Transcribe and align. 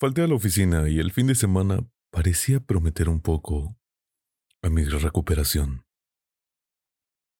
Falté 0.00 0.22
a 0.22 0.26
la 0.26 0.34
oficina 0.34 0.88
y 0.88 0.98
el 0.98 1.12
fin 1.12 1.26
de 1.26 1.34
semana 1.34 1.86
parecía 2.10 2.58
prometer 2.58 3.10
un 3.10 3.20
poco 3.20 3.76
a 4.62 4.70
mi 4.70 4.82
recuperación. 4.82 5.84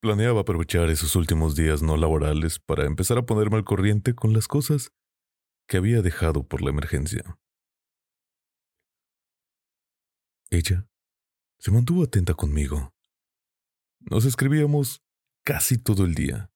Planeaba 0.03 0.43
aprovechar 0.43 0.91
esos 0.91 1.17
últimos 1.17 1.57
días 1.57 1.83
no 1.83 1.97
laborales 1.97 2.59
para 2.59 2.85
empezar 2.85 3.17
a 3.17 3.25
ponerme 3.25 3.57
al 3.57 3.65
corriente 3.65 4.15
con 4.15 4.35
las 4.35 4.47
cosas 4.47 4.93
que 5.67 5.79
había 5.79 6.03
dejado 6.03 6.47
por 6.47 6.61
la 6.61 6.69
emergencia. 6.69 7.39
Ella 10.51 10.87
se 11.59 11.71
mantuvo 11.71 12.05
atenta 12.05 12.35
conmigo. 12.35 12.93
Nos 14.01 14.27
escribíamos 14.27 15.03
casi 15.47 15.79
todo 15.79 16.05
el 16.05 16.15
día. 16.15 16.53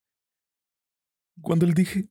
Cuando 1.41 1.65
le 1.65 1.73
dije, 1.73 2.11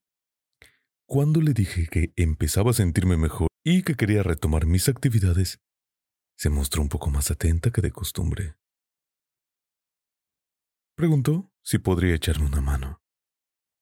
cuando 1.05 1.41
le 1.41 1.53
dije 1.53 1.85
que 1.91 2.11
empezaba 2.15 2.71
a 2.71 2.73
sentirme 2.73 3.17
mejor 3.17 3.52
y 3.63 3.83
que 3.83 3.95
quería 3.95 4.23
retomar 4.23 4.65
mis 4.65 4.89
actividades, 4.89 5.61
se 6.35 6.49
mostró 6.49 6.81
un 6.81 6.89
poco 6.89 7.09
más 7.09 7.31
atenta 7.31 7.71
que 7.71 7.81
de 7.81 7.91
costumbre. 7.91 8.55
Preguntó 10.95 11.51
si 11.61 11.79
podría 11.79 12.15
echarme 12.15 12.45
una 12.45 12.61
mano. 12.61 13.01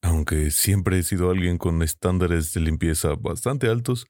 Aunque 0.04 0.52
siempre 0.52 1.00
he 1.00 1.04
sido 1.04 1.30
alguien 1.30 1.58
con 1.58 1.82
estándares 1.82 2.54
de 2.54 2.62
limpieza 2.62 3.16
bastante 3.16 3.68
altos, 3.68 4.08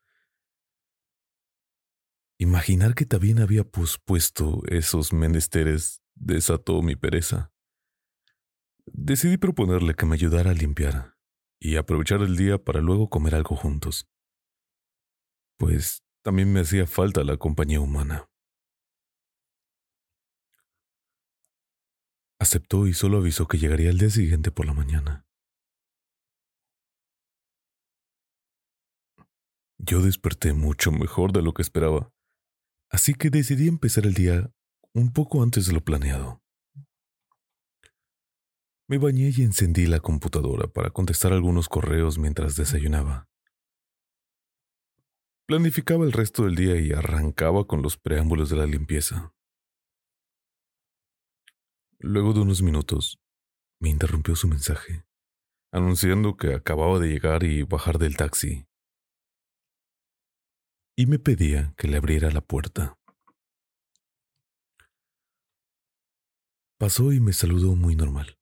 imaginar 2.37 2.95
que 2.95 3.05
también 3.05 3.39
había 3.39 3.63
pospuesto 3.63 4.61
esos 4.67 5.13
menesteres 5.13 6.01
desató 6.15 6.81
mi 6.81 6.95
pereza. 6.95 7.51
Decidí 8.85 9.37
proponerle 9.37 9.93
que 9.93 10.05
me 10.05 10.15
ayudara 10.15 10.51
a 10.51 10.55
limpiar 10.55 11.17
y 11.59 11.75
aprovechar 11.75 12.21
el 12.21 12.35
día 12.35 12.57
para 12.57 12.81
luego 12.81 13.09
comer 13.09 13.35
algo 13.35 13.55
juntos. 13.55 14.10
Pues 15.61 16.03
también 16.23 16.51
me 16.51 16.61
hacía 16.61 16.87
falta 16.87 17.23
la 17.23 17.37
compañía 17.37 17.79
humana. 17.79 18.27
Aceptó 22.39 22.87
y 22.87 22.95
solo 22.95 23.19
avisó 23.19 23.47
que 23.47 23.59
llegaría 23.59 23.91
el 23.91 23.99
día 23.99 24.09
siguiente 24.09 24.49
por 24.49 24.65
la 24.65 24.73
mañana. 24.73 25.27
Yo 29.77 30.01
desperté 30.01 30.53
mucho 30.53 30.91
mejor 30.91 31.31
de 31.31 31.43
lo 31.43 31.53
que 31.53 31.61
esperaba, 31.61 32.11
así 32.89 33.13
que 33.13 33.29
decidí 33.29 33.67
empezar 33.67 34.07
el 34.07 34.15
día 34.15 34.51
un 34.95 35.13
poco 35.13 35.43
antes 35.43 35.67
de 35.67 35.73
lo 35.73 35.81
planeado. 35.81 36.41
Me 38.87 38.97
bañé 38.97 39.29
y 39.29 39.43
encendí 39.43 39.85
la 39.85 39.99
computadora 39.99 40.65
para 40.67 40.89
contestar 40.89 41.33
algunos 41.33 41.69
correos 41.69 42.17
mientras 42.17 42.55
desayunaba. 42.55 43.30
Planificaba 45.47 46.05
el 46.05 46.11
resto 46.11 46.43
del 46.43 46.55
día 46.55 46.79
y 46.79 46.91
arrancaba 46.91 47.65
con 47.65 47.81
los 47.81 47.97
preámbulos 47.97 48.49
de 48.49 48.55
la 48.57 48.65
limpieza. 48.65 49.33
Luego 51.99 52.33
de 52.33 52.41
unos 52.41 52.61
minutos, 52.61 53.19
me 53.79 53.89
interrumpió 53.89 54.35
su 54.35 54.47
mensaje, 54.47 55.05
anunciando 55.71 56.37
que 56.37 56.53
acababa 56.53 56.99
de 56.99 57.09
llegar 57.09 57.43
y 57.43 57.63
bajar 57.63 57.97
del 57.97 58.15
taxi. 58.15 58.65
Y 60.95 61.05
me 61.05 61.19
pedía 61.19 61.73
que 61.77 61.87
le 61.87 61.97
abriera 61.97 62.31
la 62.31 62.41
puerta. 62.41 62.97
Pasó 66.79 67.11
y 67.11 67.19
me 67.19 67.33
saludó 67.33 67.75
muy 67.75 67.95
normal, 67.95 68.39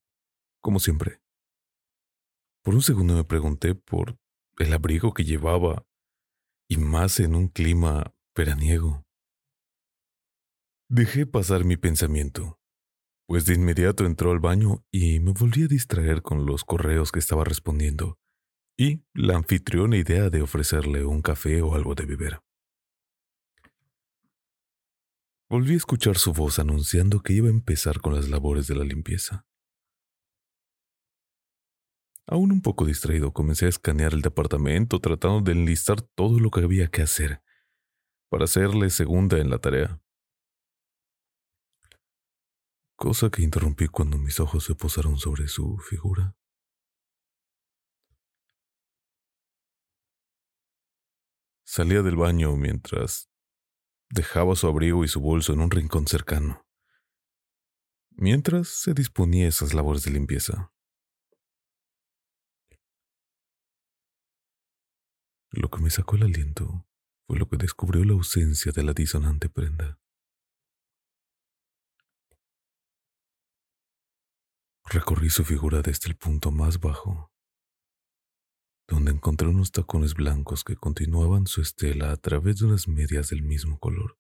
como 0.62 0.80
siempre. 0.80 1.22
Por 2.64 2.76
un 2.76 2.82
segundo 2.82 3.16
me 3.16 3.24
pregunté 3.24 3.76
por 3.76 4.18
el 4.58 4.74
abrigo 4.74 5.14
que 5.14 5.24
llevaba 5.24 5.86
y 6.70 6.78
más 6.78 7.20
en 7.20 7.36
un 7.36 7.48
clima 7.50 8.14
veraniego. 8.36 9.04
Dejé 10.90 11.26
pasar 11.26 11.66
mi 11.66 11.76
pensamiento 11.76 12.60
pues 13.30 13.46
de 13.46 13.54
inmediato 13.54 14.08
entró 14.08 14.32
al 14.32 14.40
baño 14.40 14.84
y 14.92 15.20
me 15.20 15.34
volví 15.34 15.62
a 15.62 15.68
distraer 15.68 16.24
con 16.24 16.48
los 16.48 16.64
correos 16.64 17.12
que 17.12 17.20
estaba 17.20 17.44
respondiendo 17.44 18.18
y 18.76 19.04
la 19.14 19.36
anfitriona 19.36 19.98
idea 19.98 20.32
de 20.32 20.42
ofrecerle 20.42 21.06
un 21.06 21.22
café 21.22 21.62
o 21.62 21.76
algo 21.76 21.94
de 21.94 22.08
beber. 22.08 22.40
Volví 25.48 25.76
a 25.76 25.78
escuchar 25.78 26.18
su 26.18 26.34
voz 26.34 26.58
anunciando 26.58 27.22
que 27.22 27.34
iba 27.34 27.50
a 27.50 27.52
empezar 27.52 28.02
con 28.02 28.16
las 28.16 28.30
labores 28.30 28.66
de 28.66 28.74
la 28.74 28.84
limpieza. 28.84 29.46
Aún 32.32 32.52
un 32.52 32.62
poco 32.62 32.86
distraído, 32.86 33.34
comencé 33.34 33.66
a 33.66 33.70
escanear 33.70 34.14
el 34.14 34.22
departamento 34.22 35.00
tratando 35.00 35.42
de 35.42 35.52
enlistar 35.52 36.02
todo 36.02 36.40
lo 36.40 36.52
que 36.52 36.62
había 36.62 36.88
que 36.88 37.02
hacer 37.02 37.42
para 38.30 38.46
hacerle 38.46 38.90
segunda 38.92 39.40
en 39.40 39.50
la 39.50 39.58
tarea 39.58 40.00
cosa 43.00 43.30
que 43.30 43.42
interrumpí 43.42 43.88
cuando 43.88 44.18
mis 44.18 44.42
ojos 44.42 44.66
se 44.66 44.76
posaron 44.76 45.18
sobre 45.18 45.48
su 45.48 45.78
figura. 45.78 46.36
Salía 51.64 52.02
del 52.02 52.18
baño 52.18 52.58
mientras 52.58 53.30
dejaba 54.10 54.58
su 54.58 54.68
abrigo 54.68 55.06
y 55.06 55.08
su 55.08 55.22
bolso 55.22 55.54
en 55.54 55.62
un 55.62 55.72
rincón 55.72 56.08
cercano, 56.08 56.68
mientras 58.10 58.68
se 58.68 58.94
disponía 58.94 59.46
a 59.46 59.50
esas 59.50 59.74
labores 59.74 60.04
de 60.04 60.12
limpieza. 60.12 60.74
Lo 65.52 65.70
que 65.70 65.82
me 65.82 65.90
sacó 65.90 66.16
el 66.16 66.24
aliento 66.24 66.86
fue 67.28 67.40
lo 67.40 67.48
que 67.50 67.58
descubrió 67.58 68.04
la 68.06 68.14
ausencia 68.14 68.72
de 68.72 68.84
la 68.84 68.94
disonante 68.94 69.50
prenda. 69.50 70.00
Recorrí 74.86 75.30
su 75.30 75.44
figura 75.44 75.82
desde 75.82 76.10
el 76.10 76.18
punto 76.18 76.52
más 76.52 76.80
bajo, 76.80 77.32
donde 78.88 79.12
encontré 79.12 79.48
unos 79.48 79.72
tacones 79.72 80.14
blancos 80.14 80.64
que 80.64 80.76
continuaban 80.76 81.46
su 81.46 81.62
estela 81.62 82.12
a 82.12 82.18
través 82.18 82.60
de 82.60 82.66
unas 82.66 82.88
medias 82.88 83.30
del 83.30 83.42
mismo 83.42 83.80
color, 83.80 84.18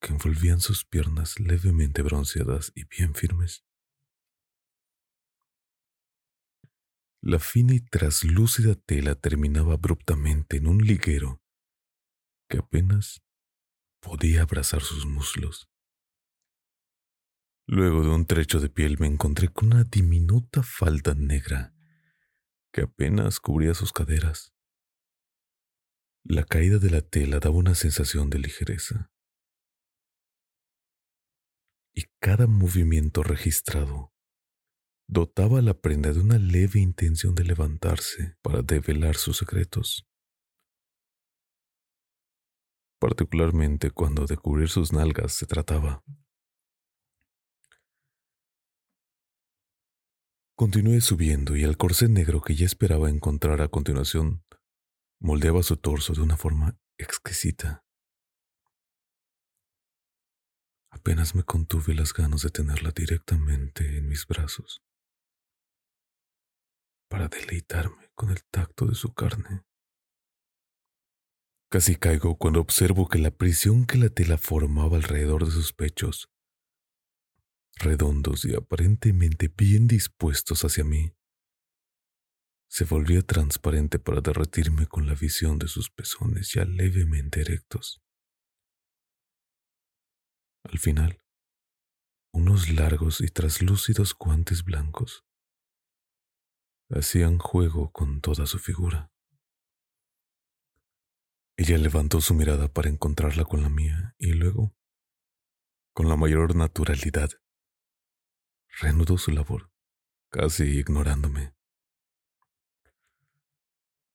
que 0.00 0.12
envolvían 0.12 0.60
sus 0.60 0.84
piernas 0.84 1.38
levemente 1.38 2.02
bronceadas 2.02 2.72
y 2.74 2.84
bien 2.84 3.14
firmes. 3.14 3.64
La 7.24 7.38
fina 7.38 7.72
y 7.72 7.78
traslúcida 7.78 8.74
tela 8.74 9.14
terminaba 9.14 9.74
abruptamente 9.74 10.56
en 10.56 10.66
un 10.66 10.78
liguero 10.78 11.40
que 12.48 12.58
apenas 12.58 13.22
podía 14.00 14.42
abrazar 14.42 14.82
sus 14.82 15.06
muslos. 15.06 15.70
Luego 17.68 18.02
de 18.02 18.08
un 18.08 18.26
trecho 18.26 18.58
de 18.58 18.68
piel 18.68 18.98
me 18.98 19.06
encontré 19.06 19.46
con 19.46 19.72
una 19.72 19.84
diminuta 19.84 20.64
falda 20.64 21.14
negra 21.14 21.72
que 22.72 22.82
apenas 22.82 23.38
cubría 23.38 23.74
sus 23.74 23.92
caderas. 23.92 24.52
La 26.24 26.44
caída 26.44 26.78
de 26.78 26.90
la 26.90 27.02
tela 27.02 27.38
daba 27.38 27.54
una 27.54 27.76
sensación 27.76 28.30
de 28.30 28.40
ligereza. 28.40 29.12
Y 31.94 32.06
cada 32.18 32.48
movimiento 32.48 33.22
registrado 33.22 34.11
dotaba 35.12 35.58
a 35.58 35.62
la 35.62 35.74
prenda 35.74 36.10
de 36.10 36.20
una 36.20 36.38
leve 36.38 36.80
intención 36.80 37.34
de 37.34 37.44
levantarse 37.44 38.34
para 38.40 38.62
develar 38.62 39.16
sus 39.16 39.36
secretos. 39.36 40.08
Particularmente 42.98 43.90
cuando 43.90 44.24
de 44.26 44.38
cubrir 44.38 44.70
sus 44.70 44.90
nalgas 44.92 45.34
se 45.34 45.44
trataba. 45.44 46.02
Continué 50.54 51.02
subiendo 51.02 51.56
y 51.56 51.64
el 51.64 51.76
corsé 51.76 52.08
negro 52.08 52.40
que 52.40 52.54
ya 52.54 52.64
esperaba 52.64 53.10
encontrar 53.10 53.60
a 53.60 53.68
continuación 53.68 54.44
moldeaba 55.20 55.62
su 55.62 55.76
torso 55.76 56.14
de 56.14 56.22
una 56.22 56.38
forma 56.38 56.78
exquisita. 56.96 57.84
Apenas 60.90 61.34
me 61.34 61.42
contuve 61.42 61.94
las 61.94 62.14
ganas 62.14 62.42
de 62.42 62.50
tenerla 62.50 62.92
directamente 62.92 63.98
en 63.98 64.08
mis 64.08 64.26
brazos 64.26 64.82
para 67.12 67.28
deleitarme 67.28 68.10
con 68.14 68.30
el 68.30 68.42
tacto 68.44 68.86
de 68.86 68.94
su 68.94 69.12
carne. 69.12 69.66
Casi 71.70 71.96
caigo 71.96 72.38
cuando 72.38 72.58
observo 72.58 73.06
que 73.06 73.18
la 73.18 73.30
prisión 73.30 73.84
que 73.84 73.98
la 73.98 74.08
tela 74.08 74.38
formaba 74.38 74.96
alrededor 74.96 75.44
de 75.44 75.50
sus 75.50 75.74
pechos, 75.74 76.30
redondos 77.74 78.46
y 78.46 78.54
aparentemente 78.54 79.52
bien 79.54 79.88
dispuestos 79.88 80.64
hacia 80.64 80.84
mí, 80.84 81.12
se 82.70 82.86
volvía 82.86 83.20
transparente 83.20 83.98
para 83.98 84.22
derretirme 84.22 84.86
con 84.86 85.06
la 85.06 85.14
visión 85.14 85.58
de 85.58 85.68
sus 85.68 85.90
pezones 85.90 86.54
ya 86.54 86.64
levemente 86.64 87.42
erectos. 87.42 88.00
Al 90.64 90.78
final, 90.78 91.22
unos 92.32 92.70
largos 92.70 93.20
y 93.20 93.28
traslúcidos 93.28 94.14
guantes 94.14 94.64
blancos 94.64 95.26
hacían 96.92 97.38
juego 97.38 97.90
con 97.90 98.20
toda 98.20 98.46
su 98.46 98.58
figura. 98.58 99.10
Ella 101.56 101.78
levantó 101.78 102.20
su 102.20 102.34
mirada 102.34 102.68
para 102.68 102.88
encontrarla 102.88 103.44
con 103.44 103.62
la 103.62 103.68
mía 103.68 104.14
y 104.18 104.32
luego, 104.32 104.74
con 105.94 106.08
la 106.08 106.16
mayor 106.16 106.56
naturalidad, 106.56 107.30
reanudó 108.80 109.18
su 109.18 109.30
labor, 109.30 109.70
casi 110.30 110.64
ignorándome. 110.64 111.54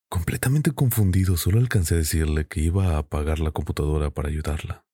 Completamente 0.10 0.72
confundido, 0.72 1.38
solo 1.38 1.60
alcancé 1.60 1.96
a 1.96 1.98
decirle 1.98 2.48
que 2.48 2.62
iba 2.62 2.96
a 2.96 2.98
apagar 3.00 3.40
la 3.40 3.52
computadora 3.52 4.10
para 4.10 4.30
ayudarla. 4.30 4.86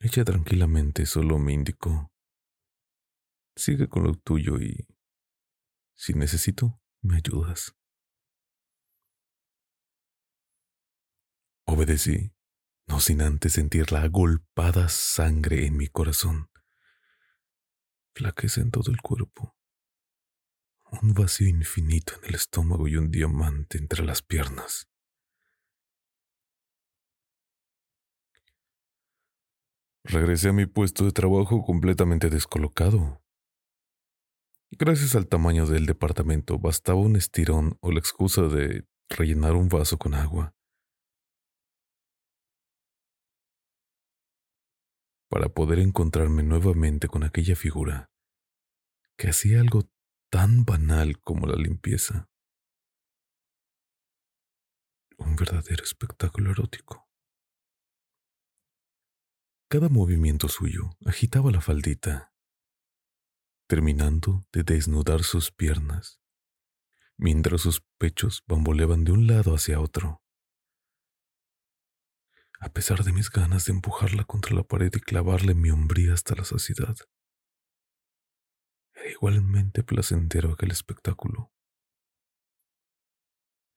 Ella 0.00 0.24
tranquilamente 0.24 1.06
solo 1.06 1.38
me 1.38 1.52
indicó, 1.52 2.12
sigue 3.56 3.88
con 3.88 4.04
lo 4.04 4.14
tuyo 4.14 4.60
y, 4.60 4.86
si 5.98 6.14
necesito, 6.14 6.80
me 7.02 7.16
ayudas. 7.16 7.76
Obedecí, 11.66 12.32
no 12.86 13.00
sin 13.00 13.20
antes 13.20 13.52
sentir 13.52 13.92
la 13.92 14.00
agolpada 14.00 14.88
sangre 14.88 15.66
en 15.66 15.76
mi 15.76 15.88
corazón, 15.88 16.50
flaqueza 18.14 18.62
en 18.62 18.70
todo 18.70 18.90
el 18.90 19.02
cuerpo 19.02 19.58
un 21.02 21.14
vacío 21.14 21.48
infinito 21.48 22.14
en 22.16 22.30
el 22.30 22.34
estómago 22.34 22.88
y 22.88 22.96
un 22.96 23.10
diamante 23.10 23.78
entre 23.78 24.04
las 24.04 24.22
piernas. 24.22 24.88
Regresé 30.04 30.48
a 30.48 30.52
mi 30.52 30.64
puesto 30.64 31.04
de 31.04 31.12
trabajo 31.12 31.62
completamente 31.62 32.30
descolocado. 32.30 33.22
Gracias 34.70 35.14
al 35.14 35.26
tamaño 35.26 35.66
del 35.66 35.86
departamento 35.86 36.58
bastaba 36.58 37.00
un 37.00 37.16
estirón 37.16 37.78
o 37.80 37.90
la 37.90 37.98
excusa 37.98 38.42
de 38.42 38.86
rellenar 39.08 39.54
un 39.54 39.68
vaso 39.68 39.98
con 39.98 40.14
agua. 40.14 40.54
para 45.28 45.48
poder 45.50 45.78
encontrarme 45.78 46.42
nuevamente 46.42 47.06
con 47.08 47.22
aquella 47.22 47.54
figura 47.54 48.10
que 49.16 49.28
hacía 49.28 49.60
algo 49.60 49.90
tan 50.30 50.64
banal 50.64 51.20
como 51.20 51.46
la 51.46 51.56
limpieza. 51.56 52.28
Un 55.18 55.36
verdadero 55.36 55.82
espectáculo 55.82 56.52
erótico. 56.52 57.08
Cada 59.68 59.88
movimiento 59.88 60.48
suyo 60.48 60.90
agitaba 61.04 61.50
la 61.50 61.60
faldita, 61.60 62.32
terminando 63.68 64.46
de 64.50 64.62
desnudar 64.62 65.22
sus 65.22 65.52
piernas, 65.52 66.20
mientras 67.18 67.60
sus 67.60 67.82
pechos 67.98 68.42
bamboleaban 68.46 69.04
de 69.04 69.12
un 69.12 69.26
lado 69.26 69.54
hacia 69.54 69.78
otro. 69.78 70.22
A 72.60 72.70
pesar 72.70 73.04
de 73.04 73.12
mis 73.12 73.30
ganas 73.30 73.66
de 73.66 73.74
empujarla 73.74 74.24
contra 74.24 74.56
la 74.56 74.62
pared 74.62 74.90
y 74.92 75.00
clavarle 75.00 75.54
mi 75.54 75.70
hombría 75.70 76.14
hasta 76.14 76.34
la 76.34 76.44
saciedad, 76.44 76.96
igualmente 79.12 79.84
placentero 79.84 80.52
aquel 80.52 80.70
espectáculo. 80.70 81.52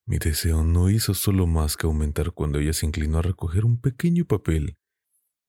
Mi 0.07 0.17
deseo 0.17 0.63
no 0.63 0.89
hizo 0.89 1.13
solo 1.13 1.47
más 1.47 1.75
que 1.77 1.85
aumentar 1.85 2.31
cuando 2.31 2.59
ella 2.59 2.73
se 2.73 2.85
inclinó 2.85 3.19
a 3.19 3.23
recoger 3.23 3.65
un 3.65 3.79
pequeño 3.79 4.25
papel 4.25 4.77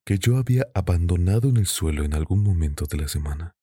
que 0.05 0.19
yo 0.19 0.37
había 0.37 0.67
abandonado 0.75 1.49
en 1.49 1.56
el 1.59 1.67
suelo 1.67 2.05
en 2.05 2.15
algún 2.15 2.43
momento 2.43 2.87
de 2.87 2.99
la 2.99 3.09
semana. 3.09 3.56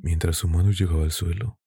Mientras 0.00 0.36
su 0.36 0.48
mano 0.48 0.70
llegaba 0.70 1.02
al 1.02 1.12
suelo, 1.12 1.58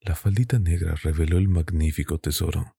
la 0.00 0.14
faldita 0.14 0.58
negra 0.58 0.94
reveló 0.96 1.38
el 1.38 1.48
magnífico 1.48 2.18
tesoro. 2.18 2.76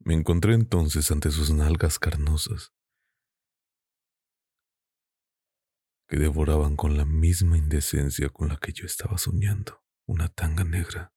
Me 0.00 0.14
encontré 0.14 0.54
entonces 0.54 1.10
ante 1.10 1.30
sus 1.30 1.52
nalgas 1.52 1.98
carnosas, 1.98 2.72
que 6.08 6.16
devoraban 6.16 6.76
con 6.76 6.96
la 6.96 7.04
misma 7.04 7.56
indecencia 7.56 8.28
con 8.30 8.48
la 8.48 8.58
que 8.58 8.72
yo 8.72 8.84
estaba 8.84 9.16
soñando 9.16 9.84
una 10.06 10.28
tanga 10.28 10.64
negra. 10.64 11.14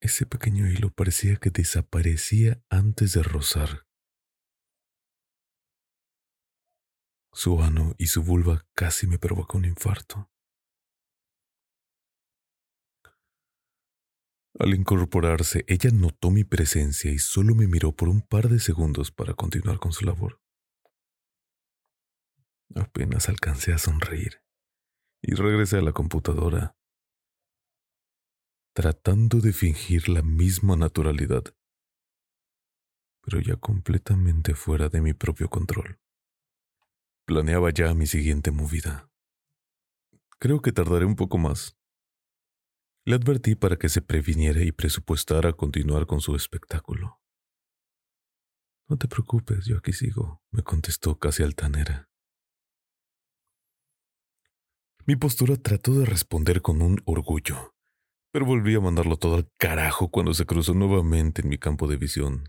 Ese 0.00 0.24
pequeño 0.24 0.68
hilo 0.68 0.90
parecía 0.92 1.36
que 1.36 1.50
desaparecía 1.50 2.62
antes 2.70 3.12
de 3.14 3.22
rozar. 3.24 3.87
Su 7.32 7.62
ano 7.62 7.94
y 7.98 8.06
su 8.06 8.22
vulva 8.22 8.66
casi 8.74 9.06
me 9.06 9.18
provocó 9.18 9.58
un 9.58 9.66
infarto. 9.66 10.30
Al 14.58 14.74
incorporarse, 14.74 15.64
ella 15.68 15.90
notó 15.92 16.32
mi 16.32 16.42
presencia 16.42 17.12
y 17.12 17.18
solo 17.18 17.54
me 17.54 17.68
miró 17.68 17.92
por 17.92 18.08
un 18.08 18.22
par 18.22 18.48
de 18.48 18.58
segundos 18.58 19.12
para 19.12 19.34
continuar 19.34 19.78
con 19.78 19.92
su 19.92 20.04
labor. 20.04 20.40
Apenas 22.74 23.28
alcancé 23.28 23.72
a 23.72 23.78
sonreír 23.78 24.42
y 25.22 25.34
regresé 25.34 25.78
a 25.78 25.82
la 25.82 25.92
computadora, 25.92 26.76
tratando 28.74 29.40
de 29.40 29.52
fingir 29.52 30.08
la 30.08 30.22
misma 30.22 30.76
naturalidad, 30.76 31.44
pero 33.22 33.40
ya 33.40 33.56
completamente 33.56 34.54
fuera 34.54 34.88
de 34.88 35.00
mi 35.00 35.14
propio 35.14 35.48
control. 35.48 36.00
Planeaba 37.28 37.68
ya 37.68 37.92
mi 37.92 38.06
siguiente 38.06 38.50
movida. 38.50 39.10
Creo 40.38 40.62
que 40.62 40.72
tardaré 40.72 41.04
un 41.04 41.14
poco 41.14 41.36
más, 41.36 41.76
le 43.04 43.16
advertí 43.16 43.54
para 43.54 43.76
que 43.76 43.90
se 43.90 44.00
previniera 44.00 44.62
y 44.62 44.72
presupuestara 44.72 45.52
continuar 45.52 46.06
con 46.06 46.22
su 46.22 46.34
espectáculo. 46.34 47.20
No 48.88 48.96
te 48.96 49.08
preocupes, 49.08 49.66
yo 49.66 49.76
aquí 49.76 49.92
sigo, 49.92 50.42
me 50.50 50.62
contestó 50.62 51.18
casi 51.18 51.42
altanera. 51.42 52.08
Mi 55.04 55.14
postura 55.16 55.56
trató 55.56 55.98
de 55.98 56.06
responder 56.06 56.62
con 56.62 56.80
un 56.80 57.02
orgullo, 57.04 57.74
pero 58.32 58.46
volví 58.46 58.74
a 58.74 58.80
mandarlo 58.80 59.18
todo 59.18 59.34
al 59.34 59.52
carajo 59.58 60.10
cuando 60.10 60.32
se 60.32 60.46
cruzó 60.46 60.72
nuevamente 60.72 61.42
en 61.42 61.50
mi 61.50 61.58
campo 61.58 61.88
de 61.88 61.98
visión. 61.98 62.48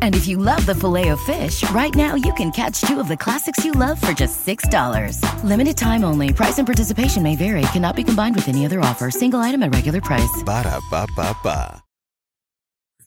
And 0.00 0.14
if 0.14 0.26
you 0.26 0.38
love 0.38 0.64
the 0.64 0.74
filet 0.74 1.10
of 1.10 1.20
fish, 1.20 1.62
right 1.72 1.94
now 1.94 2.14
you 2.14 2.32
can 2.34 2.50
catch 2.50 2.80
two 2.80 2.98
of 2.98 3.08
the 3.08 3.16
classics 3.16 3.64
you 3.64 3.72
love 3.72 4.00
for 4.00 4.14
just 4.14 4.46
$6. 4.46 5.20
Limited 5.44 5.76
time 5.76 6.04
only. 6.04 6.32
Price 6.32 6.58
and 6.58 6.66
participation 6.66 7.22
may 7.22 7.36
vary. 7.36 7.62
Cannot 7.72 7.96
be 7.96 8.04
combined 8.04 8.34
with 8.34 8.48
any 8.48 8.64
other 8.64 8.80
offer. 8.80 9.10
Single 9.10 9.40
item 9.40 9.62
at 9.62 9.74
regular 9.74 10.00
price. 10.00 10.42
Ba 10.44 10.62
da 10.62 10.80
ba 10.90 11.06
ba 11.14 11.36
ba. 11.44 11.82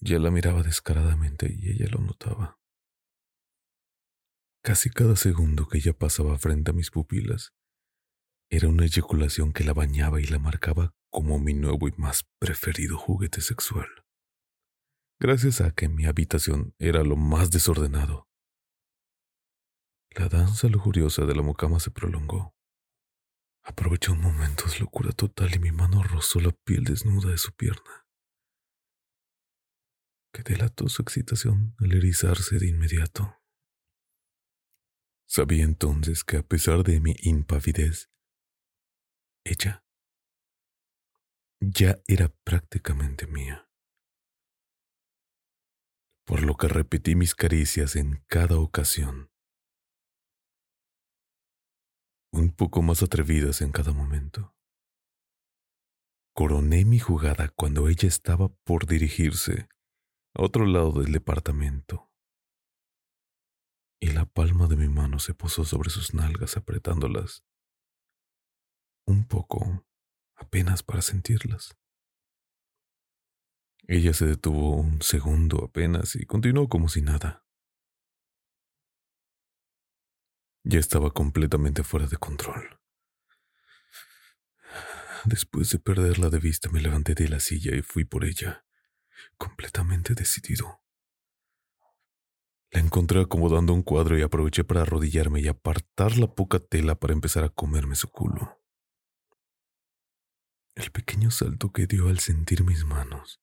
Ya 0.02 0.18
la 0.18 0.30
miraba 0.30 0.64
descaradamente 0.64 1.48
y 1.50 1.72
ella 1.72 1.88
lo 1.92 2.00
notaba. 2.00 2.58
Casi 4.64 4.90
cada 4.90 5.16
segundo 5.16 5.68
que 5.68 5.80
ella 5.80 5.94
pasaba 5.94 6.38
frente 6.38 6.72
a 6.72 6.74
mis 6.74 6.90
pupilas 6.90 7.52
era 8.50 8.68
una 8.68 8.86
eyaculación 8.86 9.52
que 9.52 9.64
la 9.64 9.74
bañaba 9.74 10.22
y 10.22 10.26
la 10.26 10.40
marcaba 10.40 10.94
como 11.12 11.38
mi 11.40 11.54
nuevo 11.54 11.88
y 11.88 11.94
más 11.98 12.26
preferido 12.40 12.98
juguete 12.98 13.42
sexual. 13.42 13.88
Gracias 15.20 15.62
a 15.62 15.72
que 15.72 15.90
mi 15.90 16.06
habitación 16.06 16.74
era 16.80 17.04
lo 17.04 17.16
más 17.16 17.52
desordenado, 17.52 18.28
la 20.12 20.30
danza 20.30 20.68
lujuriosa 20.68 21.26
de 21.26 21.36
la 21.36 21.42
mocama 21.42 21.80
se 21.80 21.92
prolongó. 21.92 22.56
Aproveché 23.64 24.12
un 24.12 24.22
momento 24.22 24.66
de 24.68 24.80
locura 24.80 25.12
total 25.12 25.54
y 25.56 25.60
mi 25.60 25.72
mano 25.72 26.02
rozó 26.04 26.40
la 26.40 26.52
piel 26.52 26.84
desnuda 26.84 27.30
de 27.30 27.38
su 27.38 27.54
pierna 27.54 28.10
que 30.32 30.44
delató 30.44 30.88
su 30.90 31.02
excitación 31.02 31.76
al 31.80 31.92
erizarse 31.94 32.60
de 32.60 32.68
inmediato. 32.68 33.36
Sabía 35.28 35.64
entonces 35.64 36.24
que 36.24 36.38
a 36.38 36.44
pesar 36.44 36.84
de 36.84 37.00
mi 37.00 37.16
impavidez, 37.22 38.10
ella 39.44 39.84
ya 41.60 42.00
era 42.08 42.30
prácticamente 42.44 43.28
mía. 43.28 43.69
Por 46.30 46.44
lo 46.44 46.56
que 46.58 46.68
repetí 46.68 47.16
mis 47.16 47.34
caricias 47.34 47.96
en 47.96 48.24
cada 48.28 48.60
ocasión, 48.60 49.32
un 52.32 52.52
poco 52.56 52.84
más 52.84 53.02
atrevidas 53.02 53.62
en 53.62 53.72
cada 53.72 53.94
momento. 53.94 54.56
Coroné 56.36 56.86
mi 56.86 57.00
jugada 57.00 57.50
cuando 57.50 57.88
ella 57.88 58.08
estaba 58.08 58.50
por 58.64 58.86
dirigirse 58.86 59.70
a 60.36 60.44
otro 60.44 60.68
lado 60.68 61.02
del 61.02 61.14
departamento. 61.14 62.12
Y 64.00 64.12
la 64.12 64.28
palma 64.28 64.68
de 64.68 64.76
mi 64.76 64.88
mano 64.88 65.18
se 65.18 65.34
posó 65.34 65.66
sobre 65.66 65.90
sus 65.90 66.14
nalgas 66.14 66.58
apretándolas 66.58 67.44
un 69.08 69.28
poco, 69.28 69.84
apenas 70.36 70.84
para 70.84 71.02
sentirlas. 71.02 71.79
Ella 73.92 74.14
se 74.14 74.28
detuvo 74.28 74.76
un 74.76 75.02
segundo 75.02 75.66
apenas 75.66 76.16
y 76.16 76.24
continuó 76.28 76.70
como 76.70 76.90
si 76.90 77.02
nada. 77.02 77.44
Ya 80.64 80.78
estaba 80.78 81.10
completamente 81.10 81.82
fuera 81.82 82.06
de 82.06 82.18
control. 82.18 82.80
Después 85.26 85.72
de 85.72 85.80
perderla 85.80 86.30
de 86.30 86.38
vista 86.38 86.70
me 86.70 86.82
levanté 86.82 87.16
de 87.16 87.30
la 87.30 87.40
silla 87.40 87.76
y 87.76 87.82
fui 87.82 88.06
por 88.06 88.26
ella 88.26 88.64
completamente 89.40 90.14
decidido. 90.14 90.84
La 92.70 92.82
encontré 92.82 93.20
acomodando 93.20 93.74
un 93.74 93.82
cuadro 93.82 94.20
y 94.20 94.22
aproveché 94.22 94.64
para 94.64 94.84
arrodillarme 94.84 95.42
y 95.42 95.48
apartar 95.48 96.16
la 96.20 96.28
poca 96.28 96.60
tela 96.60 96.94
para 96.94 97.14
empezar 97.14 97.44
a 97.44 97.50
comerme 97.50 97.96
su 97.96 98.12
culo. 98.12 98.62
El 100.76 100.92
pequeño 100.92 101.32
salto 101.32 101.72
que 101.72 101.88
dio 101.88 102.08
al 102.08 102.20
sentir 102.20 102.64
mis 102.64 102.86
manos. 102.86 103.42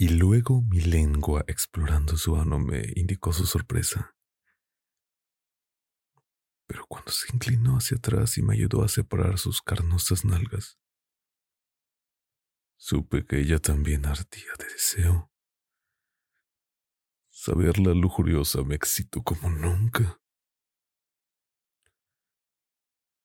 Y 0.00 0.10
luego 0.10 0.62
mi 0.62 0.80
lengua 0.80 1.44
explorando 1.48 2.16
su 2.16 2.36
ano 2.36 2.60
me 2.60 2.84
indicó 2.94 3.32
su 3.32 3.46
sorpresa. 3.46 4.14
Pero 6.68 6.86
cuando 6.86 7.10
se 7.10 7.34
inclinó 7.34 7.78
hacia 7.78 7.96
atrás 7.96 8.38
y 8.38 8.42
me 8.42 8.54
ayudó 8.54 8.84
a 8.84 8.88
separar 8.88 9.38
sus 9.38 9.60
carnosas 9.60 10.24
nalgas, 10.24 10.78
Supe 12.76 13.26
que 13.26 13.40
ella 13.40 13.58
también 13.58 14.06
ardía 14.06 14.52
de 14.56 14.66
deseo. 14.66 15.32
Saberla 17.30 17.92
lujuriosa 17.92 18.62
me 18.62 18.76
excitó 18.76 19.24
como 19.24 19.50
nunca. 19.50 20.20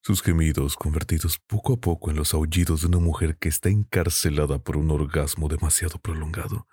Sus 0.05 0.21
gemidos 0.21 0.75
convertidos 0.75 1.39
poco 1.39 1.75
a 1.75 1.77
poco 1.77 2.11
en 2.11 2.17
los 2.17 2.33
aullidos 2.33 2.81
de 2.81 2.87
una 2.87 2.99
mujer 2.99 3.37
que 3.37 3.47
está 3.47 3.69
encarcelada 3.69 4.59
por 4.59 4.75
un 4.75 4.91
orgasmo 4.91 5.47
demasiado 5.47 5.97
prolongado. 5.97 6.67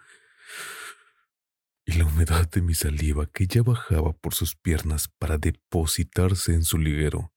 Y 1.85 1.93
la 1.93 2.07
humedad 2.07 2.51
de 2.51 2.61
mi 2.61 2.75
saliva 2.75 3.27
que 3.27 3.47
ya 3.47 3.63
bajaba 3.63 4.15
por 4.15 4.35
sus 4.35 4.57
piernas 4.57 5.07
para 5.07 5.39
depositarse 5.39 6.55
en 6.55 6.65
su 6.65 6.77
liguero 6.77 7.33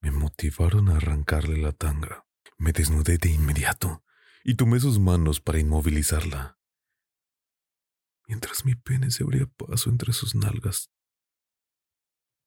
me 0.00 0.12
motivaron 0.12 0.88
a 0.88 0.98
arrancarle 0.98 1.58
la 1.58 1.72
tanga. 1.72 2.24
Me 2.56 2.70
desnudé 2.70 3.18
de 3.18 3.30
inmediato 3.30 4.04
y 4.44 4.54
tomé 4.54 4.78
sus 4.78 5.00
manos 5.00 5.40
para 5.40 5.58
inmovilizarla. 5.58 6.60
Mientras 8.28 8.64
mi 8.64 8.76
pene 8.76 9.10
se 9.10 9.24
abría 9.24 9.46
paso 9.46 9.90
entre 9.90 10.12
sus 10.12 10.36
nalgas, 10.36 10.92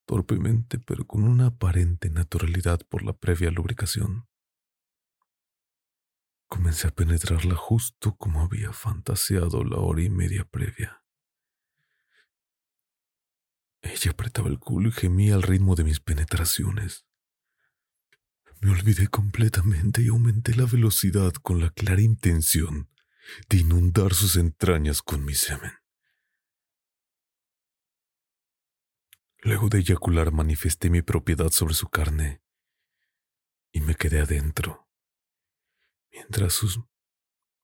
torpemente 0.05 0.79
pero 0.79 1.05
con 1.05 1.23
una 1.23 1.47
aparente 1.47 2.09
naturalidad 2.09 2.79
por 2.87 3.03
la 3.03 3.13
previa 3.13 3.51
lubricación. 3.51 4.27
Comencé 6.47 6.87
a 6.87 6.91
penetrarla 6.91 7.55
justo 7.55 8.15
como 8.15 8.41
había 8.41 8.71
fantaseado 8.71 9.63
la 9.63 9.77
hora 9.77 10.03
y 10.03 10.09
media 10.09 10.45
previa. 10.45 11.01
Ella 13.81 14.11
apretaba 14.11 14.49
el 14.49 14.59
culo 14.59 14.89
y 14.89 14.91
gemía 14.91 15.35
al 15.35 15.43
ritmo 15.43 15.75
de 15.75 15.83
mis 15.83 15.99
penetraciones. 15.99 17.05
Me 18.61 18.71
olvidé 18.71 19.07
completamente 19.07 20.01
y 20.01 20.07
aumenté 20.07 20.55
la 20.55 20.65
velocidad 20.65 21.33
con 21.33 21.59
la 21.59 21.69
clara 21.69 22.01
intención 22.01 22.89
de 23.49 23.57
inundar 23.57 24.13
sus 24.13 24.37
entrañas 24.37 25.01
con 25.01 25.23
mi 25.23 25.35
semen. 25.35 25.71
Luego 29.45 29.69
de 29.69 29.77
eyacular 29.77 30.31
manifesté 30.31 30.89
mi 30.89 31.03
propiedad 31.03 31.51
sobre 31.51 31.75
su 31.75 31.87
carne 31.87 32.41
y 33.71 33.79
me 33.79 33.93
quedé 33.93 34.19
adentro, 34.19 34.89
mientras, 36.11 36.53
sus, 36.53 36.79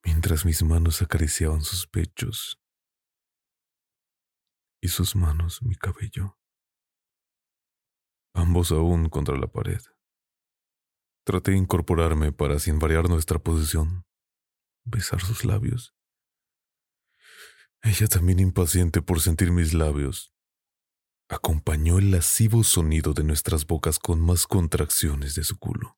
mientras 0.05 0.45
mis 0.45 0.61
manos 0.61 1.01
acariciaban 1.01 1.61
sus 1.61 1.87
pechos 1.87 2.61
y 4.79 4.89
sus 4.89 5.15
manos 5.15 5.63
mi 5.63 5.75
cabello, 5.75 6.37
ambos 8.35 8.71
aún 8.71 9.09
contra 9.09 9.35
la 9.35 9.47
pared. 9.47 9.81
Traté 11.25 11.49
de 11.49 11.57
incorporarme 11.57 12.31
para, 12.31 12.59
sin 12.59 12.77
variar 12.77 13.09
nuestra 13.09 13.39
posición, 13.39 14.05
besar 14.83 15.21
sus 15.21 15.45
labios. 15.45 15.95
Ella 17.81 18.05
también 18.05 18.39
impaciente 18.39 19.01
por 19.01 19.19
sentir 19.19 19.51
mis 19.51 19.73
labios, 19.73 20.30
acompañó 21.31 21.97
el 21.97 22.11
lascivo 22.11 22.61
sonido 22.63 23.13
de 23.13 23.23
nuestras 23.23 23.65
bocas 23.65 23.99
con 23.99 24.19
más 24.19 24.47
contracciones 24.47 25.33
de 25.33 25.45
su 25.45 25.57
culo, 25.57 25.97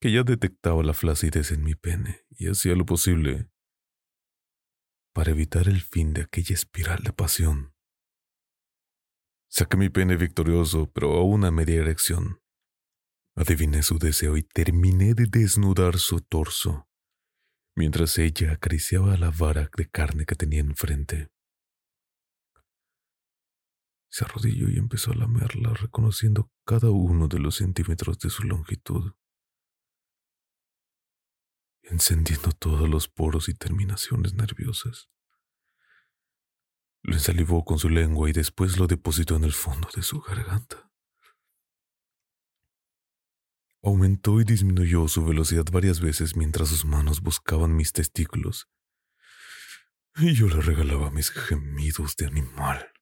que 0.00 0.10
ya 0.10 0.24
detectaba 0.24 0.82
la 0.82 0.94
flacidez 0.94 1.52
en 1.52 1.62
mi 1.62 1.76
pene 1.76 2.26
y 2.30 2.48
hacía 2.48 2.74
lo 2.74 2.84
posible 2.84 3.48
para 5.14 5.30
evitar 5.30 5.68
el 5.68 5.80
fin 5.80 6.12
de 6.12 6.22
aquella 6.22 6.54
espiral 6.54 7.04
de 7.04 7.12
pasión. 7.12 7.72
Saqué 9.48 9.76
mi 9.76 9.90
pene 9.90 10.16
victorioso, 10.16 10.90
pero 10.92 11.12
aún 11.12 11.44
a 11.44 11.52
media 11.52 11.80
erección. 11.80 12.42
Adiviné 13.36 13.84
su 13.84 14.00
deseo 14.00 14.36
y 14.36 14.42
terminé 14.42 15.14
de 15.14 15.26
desnudar 15.26 15.98
su 15.98 16.20
torso, 16.20 16.88
mientras 17.76 18.18
ella 18.18 18.54
acariciaba 18.54 19.16
la 19.16 19.30
vara 19.30 19.70
de 19.76 19.88
carne 19.88 20.26
que 20.26 20.34
tenía 20.34 20.60
enfrente. 20.60 21.30
Se 24.14 24.24
arrodilló 24.24 24.70
y 24.70 24.78
empezó 24.78 25.10
a 25.10 25.16
lamerla, 25.16 25.74
reconociendo 25.74 26.48
cada 26.64 26.88
uno 26.88 27.26
de 27.26 27.40
los 27.40 27.56
centímetros 27.56 28.16
de 28.20 28.30
su 28.30 28.44
longitud, 28.44 29.12
encendiendo 31.82 32.52
todos 32.52 32.88
los 32.88 33.08
poros 33.08 33.48
y 33.48 33.54
terminaciones 33.54 34.34
nerviosas. 34.34 35.10
Lo 37.02 37.14
ensalivó 37.14 37.64
con 37.64 37.80
su 37.80 37.88
lengua 37.88 38.30
y 38.30 38.32
después 38.32 38.78
lo 38.78 38.86
depositó 38.86 39.34
en 39.34 39.42
el 39.42 39.52
fondo 39.52 39.88
de 39.96 40.04
su 40.04 40.20
garganta. 40.20 40.92
Aumentó 43.82 44.40
y 44.40 44.44
disminuyó 44.44 45.08
su 45.08 45.24
velocidad 45.24 45.64
varias 45.72 45.98
veces 45.98 46.36
mientras 46.36 46.68
sus 46.68 46.84
manos 46.84 47.20
buscaban 47.20 47.74
mis 47.74 47.92
testículos. 47.92 48.68
Y 50.14 50.34
yo 50.34 50.46
le 50.46 50.60
regalaba 50.60 51.10
mis 51.10 51.32
gemidos 51.32 52.14
de 52.16 52.26
animal. 52.26 52.93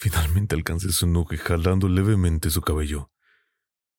Finalmente 0.00 0.54
alcancé 0.54 0.90
su 0.92 1.06
y 1.30 1.36
jalando 1.36 1.86
levemente 1.86 2.50
su 2.50 2.62
cabello, 2.62 3.12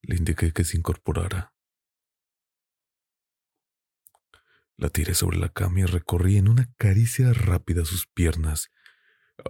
le 0.01 0.15
indiqué 0.15 0.51
que 0.51 0.63
se 0.63 0.75
incorporara. 0.77 1.53
La 4.77 4.89
tiré 4.89 5.13
sobre 5.13 5.37
la 5.37 5.49
cama 5.49 5.81
y 5.81 5.85
recorrí 5.85 6.37
en 6.37 6.49
una 6.49 6.73
caricia 6.77 7.33
rápida 7.33 7.85
sus 7.85 8.07
piernas 8.07 8.71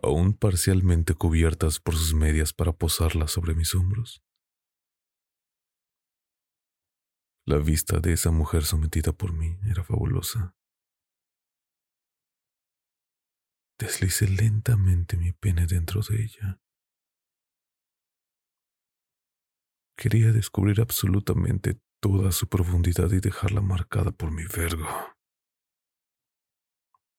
aún 0.01 0.33
parcialmente 0.33 1.13
cubiertas 1.13 1.79
por 1.79 1.95
sus 1.95 2.13
medias 2.13 2.53
para 2.53 2.71
posarlas 2.71 3.31
sobre 3.31 3.55
mis 3.55 3.75
hombros. 3.75 4.23
La 7.45 7.57
vista 7.57 7.99
de 7.99 8.13
esa 8.13 8.31
mujer 8.31 8.63
sometida 8.63 9.11
por 9.11 9.33
mí 9.33 9.57
era 9.65 9.83
fabulosa. 9.83 10.55
Deslicé 13.81 14.27
lentamente 14.27 15.17
mi 15.17 15.31
pene 15.31 15.65
dentro 15.65 16.01
de 16.07 16.21
ella. 16.21 16.61
Quería 19.97 20.31
descubrir 20.31 20.81
absolutamente 20.81 21.81
toda 21.99 22.31
su 22.31 22.47
profundidad 22.47 23.11
y 23.11 23.19
dejarla 23.19 23.61
marcada 23.61 24.11
por 24.11 24.29
mi 24.29 24.43
vergo. 24.45 24.87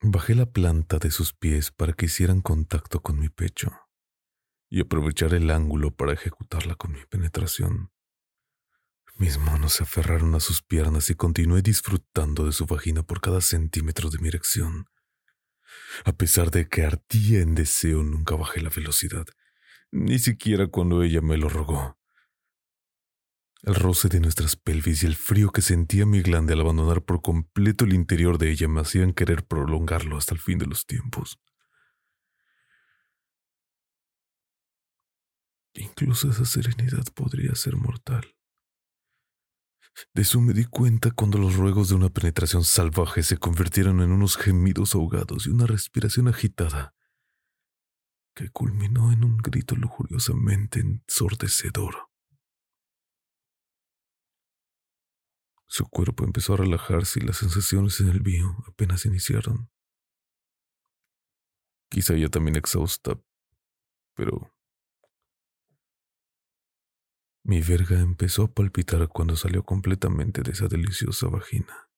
Bajé 0.03 0.37
la 0.37 0.47
planta 0.47 1.01
de 1.01 1.11
sus 1.11 1.33
pies 1.35 1.73
para 1.73 1.95
que 1.95 2.07
hicieran 2.07 2.41
contacto 2.41 3.03
con 3.03 3.19
mi 3.19 3.29
pecho 3.29 3.73
y 4.71 4.83
aprovechar 4.83 5.35
el 5.35 5.51
ángulo 5.51 5.91
para 5.91 6.13
ejecutarla 6.13 6.77
con 6.77 6.93
mi 6.93 7.05
penetración. 7.07 7.91
Mis 9.17 9.37
manos 9.37 9.73
se 9.73 9.83
aferraron 9.83 10.37
a 10.37 10.41
sus 10.41 10.63
piernas 10.63 11.11
y 11.11 11.17
continué 11.17 11.61
disfrutando 11.61 12.47
de 12.47 12.53
su 12.53 12.67
vagina 12.67 13.03
por 13.03 13.21
cada 13.21 13.41
centímetro 13.41 14.11
de 14.11 14.19
mi 14.21 14.29
erección. 14.29 14.87
A 16.05 16.13
pesar 16.13 16.51
de 16.51 16.69
que 16.69 16.85
ardía 16.85 17.41
en 17.41 17.55
deseo, 17.55 18.03
nunca 18.03 18.35
bajé 18.35 18.61
la 18.61 18.71
velocidad, 18.71 19.27
ni 19.91 20.19
siquiera 20.19 20.67
cuando 20.67 21.03
ella 21.03 21.21
me 21.21 21.37
lo 21.37 21.49
rogó. 21.49 21.99
El 23.63 23.77
roce 23.77 24.09
de 24.09 24.19
nuestras 24.19 24.57
pelvis 24.57 25.05
y 25.05 25.07
el 25.07 25.15
frío 25.15 25.51
que 25.51 25.63
sentía 25.63 26.05
mi 26.05 26.21
glande 26.21 26.55
al 26.55 26.61
abandonar 26.61 27.05
por 27.05 27.23
completo 27.23 27.85
el 27.85 27.93
interior 27.93 28.37
de 28.37 28.51
ella 28.51 28.67
me 28.67 28.81
hacían 28.81 29.13
querer 29.13 29.45
prolongarlo 29.45 30.17
hasta 30.17 30.35
el 30.35 30.41
fin 30.41 30.59
de 30.59 30.67
los 30.67 30.85
tiempos. 30.85 31.39
Incluso 35.75 36.29
esa 36.31 36.45
serenidad 36.45 37.05
podría 37.15 37.55
ser 37.55 37.77
mortal. 37.77 38.35
De 40.15 40.23
eso 40.23 40.41
me 40.41 40.53
di 40.53 40.65
cuenta 40.65 41.11
cuando 41.11 41.39
los 41.39 41.57
ruegos 41.57 41.89
de 41.89 41.95
una 41.95 42.09
penetración 42.09 42.65
salvaje 42.65 43.23
se 43.23 43.37
convirtieron 43.37 44.01
en 44.01 44.11
unos 44.13 44.37
gemidos 44.37 44.95
ahogados 44.95 45.47
y 45.47 45.51
una 45.51 45.67
respiración 45.67 46.29
agitada 46.29 46.95
que 48.35 48.49
culminó 48.51 49.13
en 49.13 49.25
un 49.25 49.37
grito 49.37 49.77
lujuriosamente 49.77 50.81
ensordecedor. 50.81 52.09
Su 55.67 55.87
cuerpo 55.89 56.25
empezó 56.25 56.55
a 56.55 56.59
relajarse 56.59 57.21
y 57.21 57.27
las 57.27 57.39
sensaciones 57.39 57.99
en 58.01 58.09
el 58.09 58.23
mío 58.23 58.57
apenas 58.67 59.07
iniciaron. 59.07 59.71
Quizá 61.89 62.15
ella 62.15 62.29
también 62.29 62.57
exhausta, 62.57 63.19
pero... 64.15 64.55
Mi 67.45 67.61
verga 67.61 67.99
empezó 67.99 68.45
a 68.45 68.53
palpitar 68.53 69.09
cuando 69.09 69.35
salió 69.35 69.65
completamente 69.65 70.43
de 70.43 70.53
esa 70.53 70.69
deliciosa 70.69 71.27
vagina. 71.29 71.91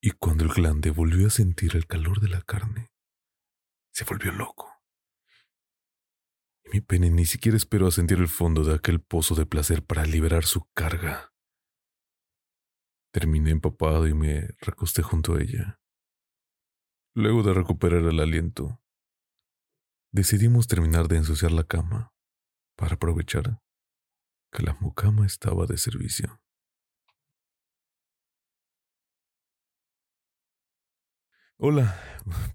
Y 0.00 0.10
cuando 0.10 0.44
el 0.44 0.50
glande 0.50 0.90
volvió 0.90 1.28
a 1.28 1.30
sentir 1.30 1.76
el 1.76 1.86
calor 1.86 2.20
de 2.20 2.28
la 2.28 2.42
carne, 2.42 2.90
se 3.92 4.04
volvió 4.04 4.32
loco. 4.32 4.70
Y 6.64 6.70
mi 6.70 6.80
pene 6.80 7.10
ni 7.10 7.24
siquiera 7.24 7.56
esperó 7.56 7.86
a 7.86 7.92
sentir 7.92 8.18
el 8.18 8.28
fondo 8.28 8.64
de 8.64 8.74
aquel 8.74 9.00
pozo 9.00 9.36
de 9.36 9.46
placer 9.46 9.84
para 9.84 10.04
liberar 10.04 10.44
su 10.44 10.68
carga. 10.74 11.32
Terminé 13.12 13.50
empapado 13.50 14.08
y 14.08 14.14
me 14.14 14.48
recosté 14.58 15.02
junto 15.02 15.34
a 15.34 15.40
ella. 15.40 15.80
Luego 17.14 17.44
de 17.44 17.54
recuperar 17.54 18.02
el 18.02 18.18
aliento, 18.18 18.82
decidimos 20.12 20.66
terminar 20.66 21.06
de 21.06 21.18
ensuciar 21.18 21.52
la 21.52 21.62
cama 21.62 22.12
para 22.76 22.96
aprovechar 22.96 23.63
que 24.54 24.62
la 24.62 24.76
mucama 24.80 25.26
estaba 25.26 25.66
de 25.66 25.76
servicio. 25.76 26.40
Hola, 31.58 32.00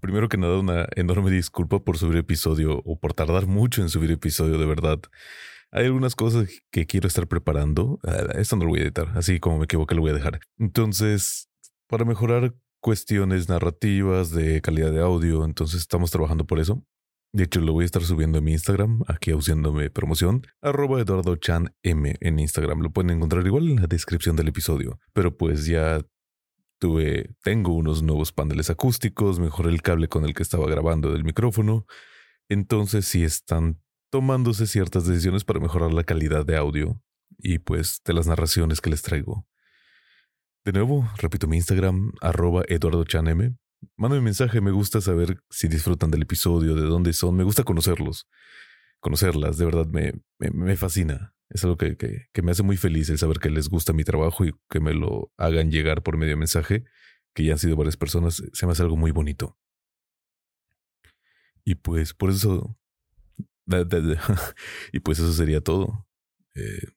primero 0.00 0.28
que 0.28 0.38
nada 0.38 0.58
una 0.58 0.86
enorme 0.96 1.30
disculpa 1.30 1.80
por 1.80 1.98
subir 1.98 2.18
episodio 2.18 2.80
o 2.84 2.98
por 2.98 3.12
tardar 3.12 3.46
mucho 3.46 3.82
en 3.82 3.90
subir 3.90 4.10
episodio 4.10 4.58
de 4.58 4.66
verdad. 4.66 5.00
Hay 5.70 5.86
algunas 5.86 6.16
cosas 6.16 6.48
que 6.70 6.86
quiero 6.86 7.06
estar 7.06 7.28
preparando. 7.28 8.00
Ah, 8.02 8.24
esto 8.34 8.56
no 8.56 8.64
lo 8.64 8.70
voy 8.70 8.80
a 8.80 8.84
editar, 8.84 9.12
así 9.16 9.38
como 9.38 9.58
me 9.58 9.64
equivoqué 9.64 9.94
lo 9.94 10.00
voy 10.00 10.10
a 10.10 10.14
dejar. 10.14 10.40
Entonces, 10.58 11.48
para 11.86 12.04
mejorar 12.04 12.54
cuestiones 12.80 13.48
narrativas 13.48 14.30
de 14.30 14.60
calidad 14.62 14.90
de 14.90 15.00
audio, 15.00 15.44
entonces 15.44 15.80
estamos 15.82 16.10
trabajando 16.10 16.46
por 16.46 16.60
eso. 16.60 16.82
De 17.32 17.44
hecho, 17.44 17.60
lo 17.60 17.72
voy 17.72 17.84
a 17.84 17.86
estar 17.86 18.02
subiendo 18.02 18.38
en 18.38 18.44
mi 18.44 18.52
Instagram, 18.52 19.02
aquí 19.06 19.30
haciéndome 19.30 19.88
promoción, 19.88 20.42
arroba 20.60 21.00
Eduardo 21.00 21.38
en 21.82 22.38
Instagram. 22.38 22.80
Lo 22.80 22.90
pueden 22.90 23.10
encontrar 23.10 23.46
igual 23.46 23.68
en 23.68 23.76
la 23.76 23.86
descripción 23.86 24.34
del 24.34 24.48
episodio. 24.48 24.98
Pero 25.12 25.36
pues 25.36 25.66
ya 25.66 26.00
tuve, 26.78 27.36
tengo 27.42 27.74
unos 27.74 28.02
nuevos 28.02 28.32
paneles 28.32 28.68
acústicos, 28.68 29.38
mejoré 29.38 29.70
el 29.70 29.82
cable 29.82 30.08
con 30.08 30.24
el 30.24 30.34
que 30.34 30.42
estaba 30.42 30.66
grabando 30.66 31.12
del 31.12 31.22
micrófono. 31.22 31.86
Entonces, 32.48 33.06
si 33.06 33.22
están 33.22 33.80
tomándose 34.10 34.66
ciertas 34.66 35.06
decisiones 35.06 35.44
para 35.44 35.60
mejorar 35.60 35.92
la 35.92 36.02
calidad 36.02 36.44
de 36.44 36.56
audio 36.56 37.00
y 37.38 37.58
pues 37.60 38.00
de 38.04 38.12
las 38.12 38.26
narraciones 38.26 38.80
que 38.80 38.90
les 38.90 39.02
traigo. 39.02 39.46
De 40.64 40.72
nuevo, 40.72 41.08
repito 41.16 41.46
mi 41.46 41.56
Instagram, 41.56 42.12
arroba 42.20 42.64
eduardochanm. 42.66 43.56
Mándame 43.96 44.22
mensaje, 44.22 44.60
me 44.60 44.70
gusta 44.70 45.00
saber 45.00 45.42
si 45.50 45.68
disfrutan 45.68 46.10
del 46.10 46.22
episodio, 46.22 46.74
de 46.74 46.82
dónde 46.82 47.12
son, 47.12 47.36
me 47.36 47.44
gusta 47.44 47.64
conocerlos, 47.64 48.28
conocerlas, 49.00 49.56
de 49.58 49.64
verdad 49.64 49.86
me, 49.86 50.12
me, 50.38 50.76
fascina. 50.76 51.34
Es 51.48 51.64
algo 51.64 51.76
que, 51.76 51.96
que, 51.96 52.42
me 52.42 52.52
hace 52.52 52.62
muy 52.62 52.76
feliz 52.76 53.10
el 53.10 53.18
saber 53.18 53.38
que 53.38 53.50
les 53.50 53.68
gusta 53.68 53.92
mi 53.92 54.04
trabajo 54.04 54.44
y 54.44 54.52
que 54.68 54.80
me 54.80 54.94
lo 54.94 55.32
hagan 55.36 55.70
llegar 55.70 56.02
por 56.02 56.16
medio 56.16 56.36
mensaje, 56.36 56.84
que 57.34 57.44
ya 57.44 57.52
han 57.52 57.58
sido 57.58 57.76
varias 57.76 57.96
personas, 57.96 58.42
se 58.52 58.66
me 58.66 58.72
hace 58.72 58.82
algo 58.82 58.96
muy 58.96 59.10
bonito. 59.10 59.58
Y 61.64 61.76
pues 61.76 62.14
por 62.14 62.30
eso... 62.30 62.76
y 64.92 65.00
pues 65.00 65.18
eso 65.18 65.32
sería 65.32 65.60
todo. 65.60 66.08
Eh, 66.54 66.88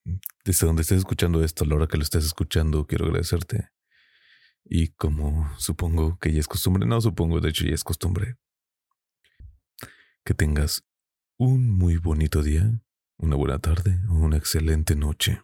desde 0.44 0.66
donde 0.66 0.82
estés 0.82 1.00
escuchando 1.00 1.44
esto, 1.44 1.64
a 1.64 1.68
la 1.68 1.76
hora 1.76 1.88
que 1.88 1.98
lo 1.98 2.04
estés 2.04 2.26
escuchando, 2.26 2.88
quiero 2.88 3.06
agradecerte. 3.06 3.70
Y 4.76 4.88
como 4.88 5.48
supongo 5.60 6.18
que 6.18 6.34
ya 6.34 6.40
es 6.40 6.48
costumbre, 6.48 6.88
no 6.88 7.00
supongo, 7.00 7.40
de 7.40 7.50
hecho 7.50 7.64
ya 7.64 7.76
es 7.76 7.84
costumbre, 7.84 8.38
que 10.26 10.34
tengas 10.34 10.84
un 11.38 11.70
muy 11.70 11.98
bonito 11.98 12.42
día, 12.42 12.82
una 13.20 13.36
buena 13.36 13.60
tarde 13.60 14.00
o 14.10 14.14
una 14.14 14.38
excelente 14.38 14.96
noche. 14.96 15.44